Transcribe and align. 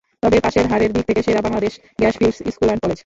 তবে 0.23 0.37
পাসের 0.45 0.65
হারের 0.71 0.91
দিক 0.95 1.03
থেকে 1.09 1.21
সেরা 1.23 1.41
Bangladesh 1.41 1.73
gas 1.99 2.15
fields 2.19 2.39
school 2.53 2.67
and 2.67 2.81
college. 2.83 2.99